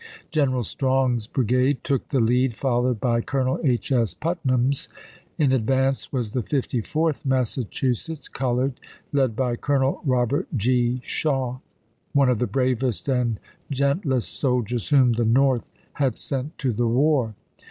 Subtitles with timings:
[0.31, 3.91] General Strong's brigade took the lead, followed by Colonel H.
[3.91, 4.15] S.
[4.15, 4.89] Putnam's;
[5.37, 8.79] in advance was the Fifty fourth Massa„.,, 7 J Gillmore, chusetts, colored,
[9.13, 11.01] led by Colonel Robert G.
[11.03, 11.61] Shaw, „^gg*^.
[12.13, 16.87] one of the bravest and gentlest soldiers whom the At8ueiy North had sent to the
[16.87, 17.35] war.